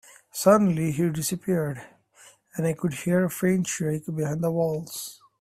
Suddenly, 0.31 0.93
he 0.93 1.09
disappeared, 1.11 1.83
and 2.55 2.65
I 2.65 2.73
could 2.73 2.95
hear 2.95 3.23
a 3.25 3.29
faint 3.29 3.67
shriek 3.67 4.07
behind 4.07 4.43
the 4.43 4.49
walls. 4.49 5.21